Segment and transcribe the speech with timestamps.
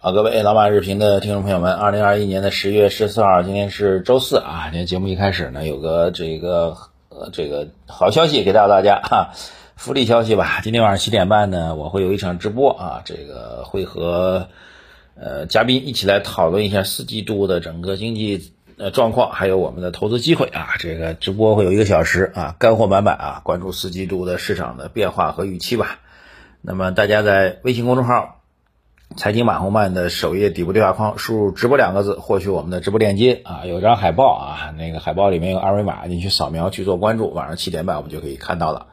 [0.00, 4.68] 好，各位老马日评的听众朋友们，二零二一年的十月十四号，今天是周四啊。
[4.70, 6.76] 今天节目一开始呢，有个这个
[7.32, 9.32] 这个好消息给到大家哈，
[9.74, 10.60] 福利消息吧。
[10.62, 14.46] 今天晚上七点半呢，我会有一场直播啊，这个会和
[15.16, 20.76] 呃嘉宾一起来讨论一下四季度的整个经济呃状况，还有我们的投资机会啊。
[20.78, 25.98] 这个直播会有一个小时啊，干货满满啊，关注四季度的市场的变化和预期吧。
[26.62, 28.36] 那么大家在微信公众号。
[29.16, 38.88] 财经马红漫的首页底部对话框输入“直播”两个字，获取我们的直播链接啊，有张海报啊，那个海报里面有二维码，你去扫描去做关注，晚上七点半我们就可以看到了。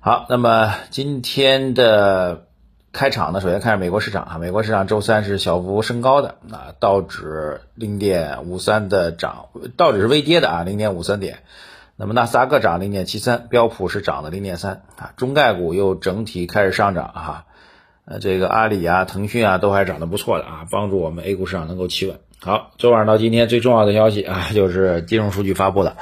[0.00, 2.44] 好，那么今天的
[2.92, 9.46] 开场呢，首先看下美国市场啊，美国市场周三是小幅升高的啊，道指零点五三的涨，
[9.76, 11.40] 道指是微跌的啊，零点五三点，
[11.96, 17.44] 那么纳斯达克涨零点七三，标普是涨了零点三啊，中概股又整体开始上涨啊。
[18.04, 22.18] 呃，这个阿里啊、腾讯啊都还涨得不错的啊，帮助我们 A 股市场能够企稳。
[22.40, 25.96] 好，昨晚到今天最重要的消息啊，就是金融数据发布了。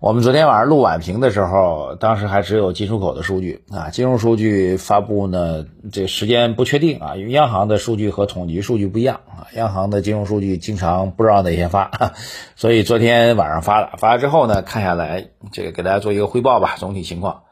[0.00, 11.92] 我们昨天晚上录晚评的时候，当时还只有进出口的数据啊，金融数据发布呢，这时间不确定啊，因为央行的数据和统计数据不一样啊，央行的金融数据经常不知道哪天发，
[12.56, 17.44] 所以昨天晚上发了，发了之后呢，看下来这个给大家做一个汇报吧，总体情况。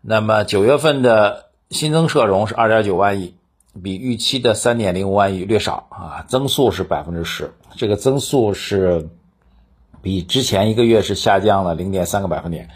[0.00, 1.47] 那么九月份的。
[1.70, 3.34] 新增社融是二点九万亿，
[3.82, 9.10] 比预期的三点零五万亿略少啊，增速是百分之十，这个增速是
[10.00, 12.70] 比之前一个月是下降了零点三个百分点，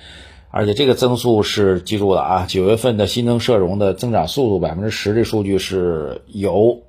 [0.51, 6.83] 而且这个增速是记住了啊，九月份的新增社融的增长速度百分之十的数据是由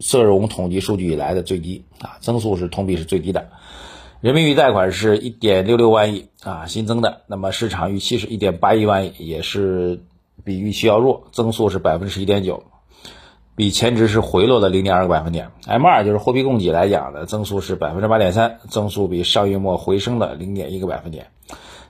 [0.00, 3.48] 社融统计数据以来的最低啊，增速是同比是最低的，
[4.22, 10.00] 人民币贷款是一点六六万亿啊新增的，那么市场预期是一点八一万亿，也是。
[10.48, 12.62] 比预期要弱，增速是百分之十一点九，
[13.54, 15.50] 比前值是回落了零点二个百分点。
[15.66, 21.26] M 二就是货币供给来讲呢，增速是百分之八点三，增速比上月末回升了零点一个百分点。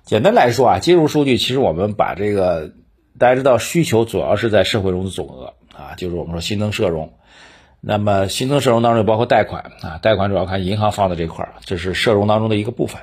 [0.03, 2.73] 简单来说啊，金融数据其实我们把这个
[3.17, 7.13] 大家知道，需求主要是在社会融资总额啊，就是我们说新增社融。
[7.81, 13.01] 那么新增社融当中包括贷款啊，贷款主要看银行放的这块儿，这是社融当中的一个部分。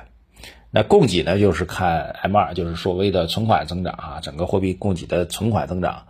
[0.78, 6.02] 那供给呢，就是看 M 二，就是所谓的存款增长啊，整个货币供给的存款增长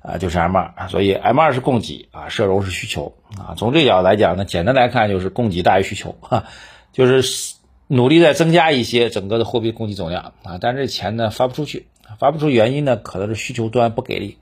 [0.00, 0.86] 啊，就是 M 二。
[0.88, 3.56] 所以 M 二是供给啊，社融是需求啊。
[3.56, 6.44] 从这角度来讲呢，简单来看就是供给大于需求哈，
[6.92, 7.56] 就是
[7.88, 11.86] 努力在增加一些整个的货币供给总量啊，但是这钱呢发不出去，
[12.20, 14.38] 发不出原因呢，可能是需求端不给力。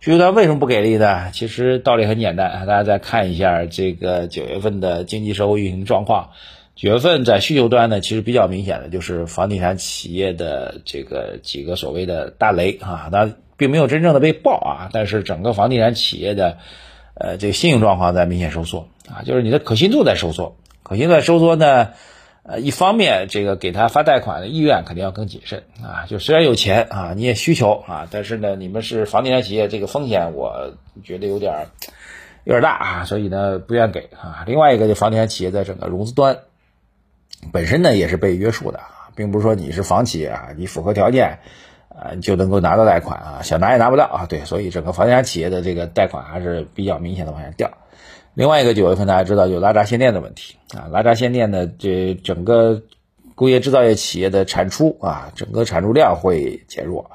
[0.00, 1.30] 需求端为什么不给力呢？
[1.32, 6.32] 其实道理很简单，大家再看一下这个九月份的经济社会运行状况。
[6.76, 16.58] 九月份在需求端呢，其实比较明显的就是房地产企业的这个几个所谓的大雷啊，它并没有真正的被爆啊，但是整个房地产企业的
[17.14, 21.92] 呃这个信用状况在明显收缩啊，就是你的可信度在收缩，可信度在收缩呢，
[22.42, 31.68] 呃一方面这个给他发贷款的意愿肯定要更谨慎啊，就虽然有钱啊，你也需求啊，但是呢你们是房地产企业，这个风险我觉得有点
[32.44, 34.44] 有点大啊，所以呢不愿给啊。
[34.46, 36.36] 另外一个就房地产企业在整个融资端。
[37.52, 41.38] 本身呢也是被约束的啊，并不是说你是房企啊，你符合条件，
[41.88, 44.26] 呃就能够拿到贷款啊，想拿也拿不到啊。
[44.26, 47.70] 对，所以整个房地产企业的这个贷款还是比较明显的往下掉。
[48.34, 52.82] 另外一个九月份大家知道有拉闸限电的问题啊，拉闸限电呢，这整个
[53.34, 57.10] 工业制造业企业的产出啊，整个产出量会减弱。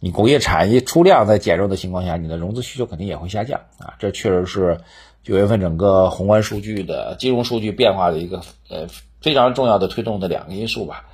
[0.00, 3.94] 你工业产业出量在减弱的情况下，你的融资需求肯定也会下降啊。
[3.98, 4.78] 这确实是
[5.22, 8.86] 九月份整个宏观数据的金融数据变化的一个呃。
[9.24, 11.06] 非常重要的推动的两个因素吧。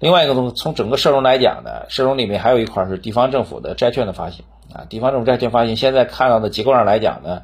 [0.00, 4.44] 另外一个从从整个社融来讲呢，社融里面还有一块是地方政府的债券的发行
[4.74, 4.82] 啊。
[4.88, 7.42] 地方政府债券发行，现在看到的结构上来讲呢，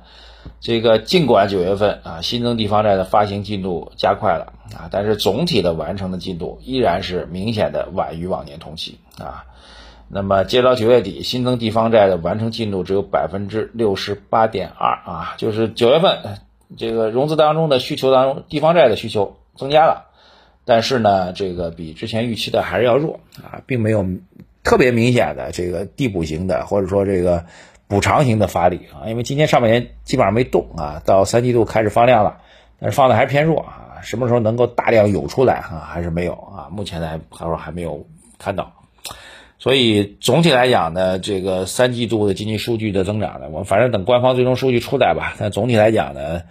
[0.61, 9.45] 这个尽管九月份啊新增地方债的发行进度加快了啊，但是总体的完成的进度依然是明显的晚于往年同期啊。
[10.09, 16.19] 那么截到九月底，新增地方债的完成进度只有百分之六十八点二啊，就是九月份
[16.77, 20.07] 这个融资当中的需求当中，地方债的需求增加了。
[20.69, 24.05] 但是呢，这个比之前预期的还是要弱啊，并没有
[24.63, 27.47] 特别明显的这个递补型的，或者说这个
[27.87, 29.09] 补偿型的发力啊。
[29.09, 32.43] 因为今年上半年基本上没动啊，到三季度开始放量了，
[32.79, 34.03] 但是放的还是偏弱啊。
[34.03, 35.89] 什么时候能够大量涌出来啊？
[35.91, 36.69] 还是没有啊？
[36.71, 38.07] 目前呢，还说还没有
[38.39, 38.75] 看到。
[39.59, 45.35] 所以总体来讲呢，这个三季度的经济数据的增长呢，我们反正等官方最终数据出来吧。
[45.39, 46.43] 但总体来讲呢，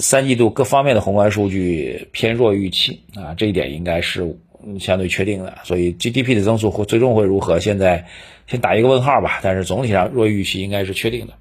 [0.00, 4.36] 三季度各方面的宏观数据偏弱预期啊，这一点应该是
[4.80, 5.58] 相对确定的。
[5.64, 7.60] 所以 GDP 的增速会最终会如何？
[7.60, 8.06] 现在
[8.46, 9.40] 先打一个问号吧。
[9.42, 11.34] 但是总体上弱预期应该是确定的。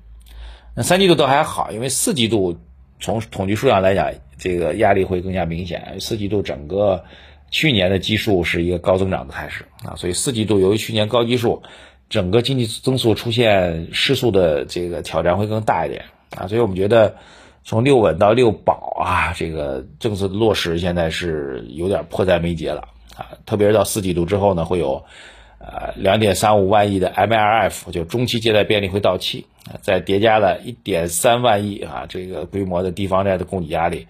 [0.76, 2.60] 那三季度都还好，因为四季度
[3.00, 5.98] 从统计数量来讲，这个压力会更加明显。
[6.00, 7.04] 四季度整个。
[7.52, 11.62] 去年的基数是一个高增长的态势啊，所以四季度由于去年高基数，
[12.10, 16.06] 整个经济增速出现失速的这个挑战会更大一点
[16.36, 17.16] 啊，所以我们觉得
[17.66, 22.82] 从六稳到六保啊，这个政策的落实现在是有点迫在眉睫了
[23.18, 25.04] 啊，特别是到四季度之后呢，会有
[25.58, 29.48] 呃两点三五万亿的 MLF 就中期借贷便利会到期，
[29.82, 34.08] 再叠加了一点三万亿啊这个规模的地方债的供给压力。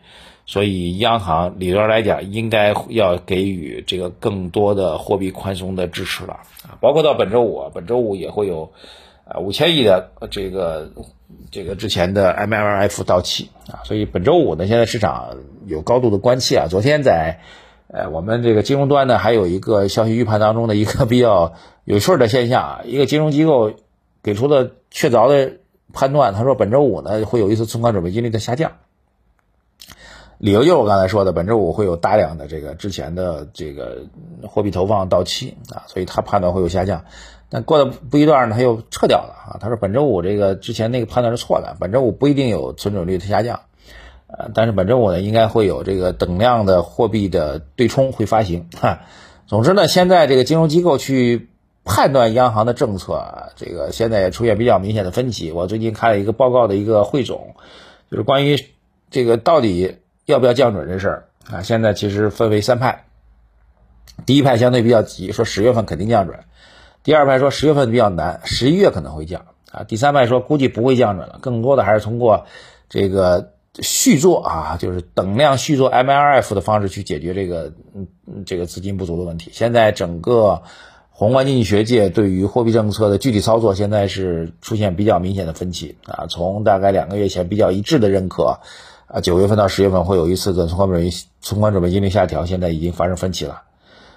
[0.48, 8.72] 所以，央行理论上来讲，应该要给予这个更多的货币宽松的支持了啊，包括到本周五，本周五也会有，
[9.28, 10.92] 呃，五千亿的这个
[11.50, 16.68] 这个之前的 MLF 到期啊，所以本周五呢，现在市场有高度的关切啊。
[16.70, 17.40] 昨天在
[17.88, 21.54] 呃我们这个金融端呢，还有一个消息预判当中的一个比较
[21.86, 23.74] 有趣的现象啊，一个金融机构
[24.22, 25.54] 给出了确凿的
[25.92, 28.74] 判断，他说本周五呢会有一次存款准备金率的下降。
[30.46, 34.04] 理由就是我刚才说的，本周五会有大量的这个之前的这个
[34.48, 37.04] 货币投放到期啊，所以他判断会有下降。
[37.50, 39.58] 但过了不一段呢，他又撤掉了啊。
[39.60, 43.62] 他说本周五这个之前那个判断是错的，本周五不一定有存准率的下降，
[44.28, 49.00] 呃，但是本周五呢应该会有这个等量的货币的对冲会发行哈。
[49.48, 51.50] 总之呢，现在这个金融机构去
[51.84, 55.52] 判断央行的政策，这个现在也出现比较明显的分歧。
[55.52, 57.56] 我最近看了一个报告的一个汇总，
[58.12, 58.64] 就是关于
[59.10, 59.98] 这个到底。
[60.26, 61.62] 要不要降准这事儿啊？
[61.62, 63.06] 现在其实分为三派，
[64.26, 66.40] 第一派相对比较急，说十月份肯定降准；
[67.04, 72.46] 第二派说十月份比较难，十一月可能会降啊；第三派说估计不会降准了，更多的还是通过
[72.90, 78.08] 这个续做啊，就是等量续做 MLF 的方式去解决这个嗯
[78.46, 79.52] 这个资金不足的问题。
[79.54, 80.64] 现在整个
[81.12, 86.26] 宏观经济学界对于货币政策的具体操作，现在是出现比较明显的分歧啊。
[86.28, 88.60] 从大概两个月前比较一致的认可。
[89.08, 91.10] 啊，九月份到十月份会有一次的存款准备
[91.42, 93.62] 存款准备金率下调，现在已经发生分歧了。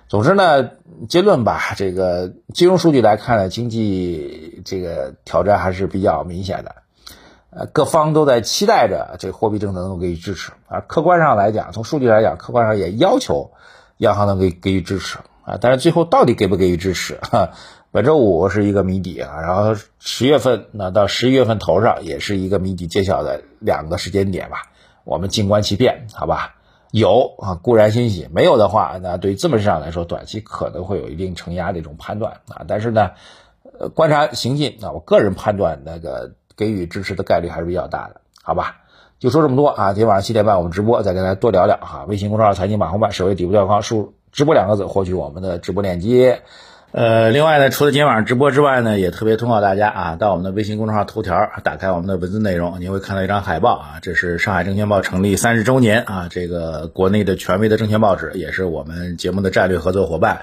[0.09, 0.71] 总之呢，
[1.09, 6.77] 结论吧，这个金融数据来看呢，经济这个挑战还是比较明显的。
[7.51, 10.81] 呃，各方都在期待着这货币政策能够给予支持啊。
[10.81, 13.53] 客观上来讲，从数据来讲，客观上也要求
[13.99, 15.59] 央行能给给予支持啊。
[15.61, 17.51] 但是最后到底给不给予支持，哈，
[17.99, 19.41] 本周五是一个谜底啊。
[19.41, 24.71] 然后十月份那到十一月份头上也是一个谜底揭晓的两个时间点吧。
[25.03, 26.55] 我们静观其变，好吧？
[26.93, 32.63] 有啊，固然欣喜；没有的话，那对于资本市场来说，短期可能会有一定承压的一种判断啊。
[32.69, 33.11] 但是呢，
[33.97, 38.77] 观察行进啊，我个人判断那个给予支持的概率还是比较大的，好吧？
[39.19, 39.93] 就说这么多啊。
[39.93, 42.05] 今天晚上七点半我们直播，再跟大家多聊聊哈。
[42.07, 46.43] 微信公众号财经马红漫，首页底部掉框输入“直播”两个字，获取我们的直播链接。
[46.91, 60.41] 呃，另外呢，除了今天晚上直播之外呢，也特别通告大家啊，到我们的微信公众号头条，打开我们的文字内容，你会看到一张海报啊，这是上海证券报成立三十周年啊，这个国内的权威的证券报纸，也是我们节目的战略合作伙伴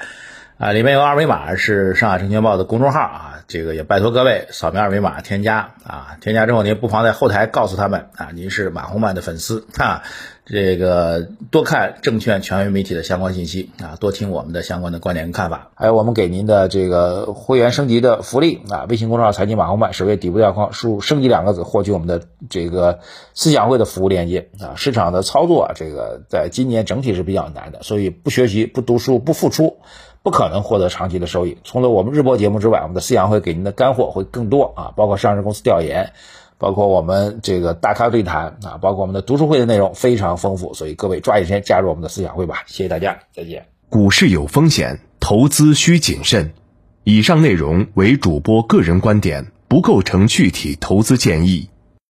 [0.59, 3.31] 啊，里面有二维码，是上海证券报的公众号啊。
[3.47, 10.01] 这个也拜托各位扫描二维码添加啊，添加之后您不妨在后台告诉他们啊，您是马红曼的粉丝啊，
[10.45, 22.99] 这个多看证券权威媒体的相关信息啊，多听我们的相关的观点跟看法，还有我们给您的这个会员升级的福利啊，微信公众号财经马红曼首页底部条框输入升级两个字，获取我们的这个
[23.33, 29.77] 思想会的服务链接啊，市场的操作啊，这个在今年整体是比较难的，所以不学习不读书不付出。
[30.21, 31.59] 不可能获得长期的收益。
[31.63, 36.13] 除了我们日播节目之外，我们的思想会给您的干货会更多啊，包括上市公司调研，
[36.57, 40.73] 包括我们这个大咖对谈啊，包括我们的读书会的内容非常丰富。
[40.73, 43.67] 所以各位抓紧时间加入我们的思想会吧，谢谢大家，再见。
[43.89, 46.53] 股市有风险，投资需谨慎。
[47.03, 51.69] 以上内容为主播个人观点，不构成具体投资建议。